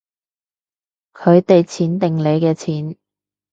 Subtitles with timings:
[1.13, 2.97] 佢哋錢定你嘅錢